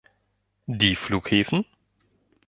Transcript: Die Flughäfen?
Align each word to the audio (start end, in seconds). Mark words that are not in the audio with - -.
Die 0.65 0.95
Flughäfen? 0.95 1.63